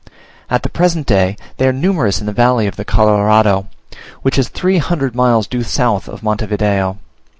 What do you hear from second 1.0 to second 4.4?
day they are numerous in the valley of the Colorado, which